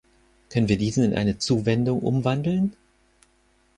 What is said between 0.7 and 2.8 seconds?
diesen in eine Zuwendung umwandeln?